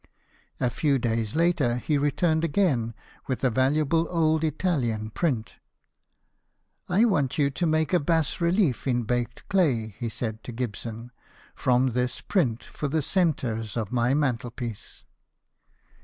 [0.59, 2.95] A few days later he returned again
[3.27, 5.57] with a valuable old Italian print."
[6.89, 11.11] I want you to make a bas relief in baked clay," he said to Gibson,"
[11.55, 15.03] from this print for the centre of my mantelpiece."